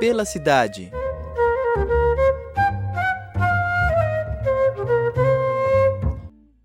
[0.00, 0.92] Pela cidade.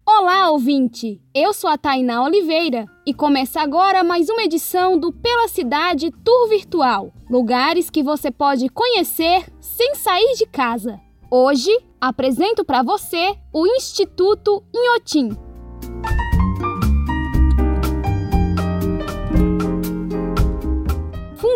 [0.06, 1.20] Olá, ouvinte!
[1.34, 6.48] Eu sou a Tainá Oliveira e começa agora mais uma edição do Pela Cidade Tour
[6.48, 11.00] Virtual lugares que você pode conhecer sem sair de casa.
[11.32, 15.36] Hoje, apresento para você o Instituto Inhotim.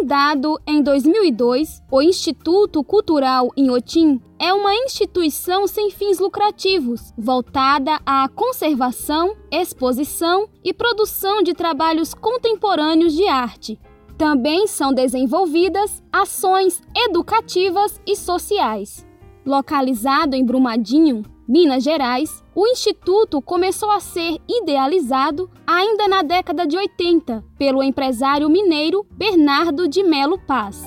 [0.08, 8.30] Fundado em 2002, o Instituto Cultural Inhotim é uma instituição sem fins lucrativos, voltada à
[8.30, 13.78] conservação, exposição e produção de trabalhos contemporâneos de arte.
[14.18, 19.06] Também são desenvolvidas ações educativas e sociais.
[19.46, 26.76] Localizado em Brumadinho, Minas Gerais, o instituto começou a ser idealizado ainda na década de
[26.76, 30.84] 80 pelo empresário mineiro Bernardo de Melo Paz.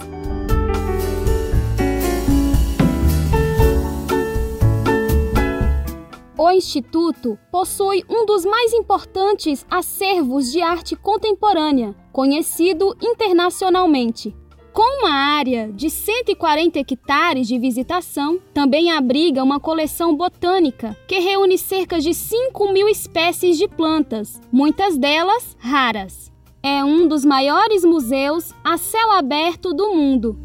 [6.36, 14.36] O Instituto possui um dos mais importantes acervos de arte contemporânea, conhecido internacionalmente,
[14.72, 21.58] com uma área de 140 hectares de visitação, também abriga uma coleção botânica que reúne
[21.58, 26.32] cerca de 5 mil espécies de plantas, muitas delas raras.
[26.62, 30.38] É um dos maiores museus a céu aberto do mundo.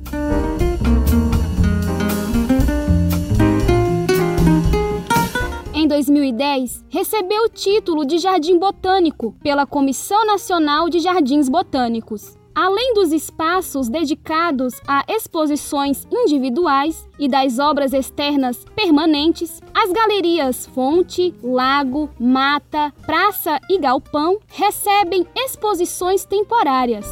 [5.74, 12.36] Em 2010, recebeu o título de Jardim Botânico pela Comissão Nacional de Jardins Botânicos.
[12.56, 21.36] Além dos espaços dedicados a exposições individuais e das obras externas permanentes, as galerias Fonte,
[21.44, 27.06] Lago, Mata, Praça e Galpão recebem exposições temporárias.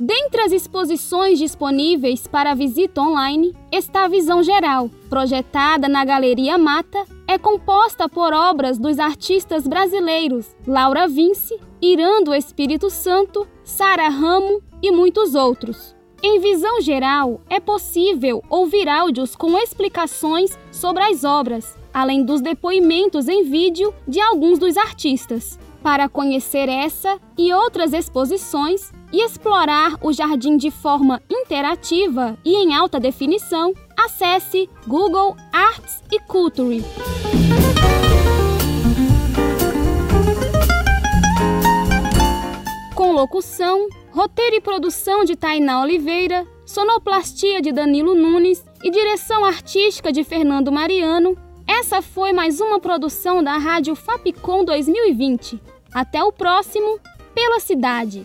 [0.00, 7.06] Dentre as exposições disponíveis para visita online está a Visão Geral, projetada na Galeria Mata,
[7.26, 14.90] é composta por obras dos artistas brasileiros Laura Vince, Irando Espírito Santo, Sara Ramo e
[14.90, 15.94] muitos outros.
[16.22, 23.28] Em visão geral, é possível ouvir áudios com explicações sobre as obras, além dos depoimentos
[23.28, 25.58] em vídeo de alguns dos artistas.
[25.82, 32.74] Para conhecer essa e outras exposições e explorar o jardim de forma interativa e em
[32.74, 36.84] alta definição, acesse Google Arts e Culture.
[42.94, 50.12] Com locução, roteiro e produção de Tainá Oliveira, sonoplastia de Danilo Nunes e direção artística
[50.12, 51.36] de Fernando Mariano,
[51.66, 55.60] essa foi mais uma produção da Rádio Fapcom 2020.
[55.92, 57.00] Até o próximo,
[57.34, 58.24] pela cidade.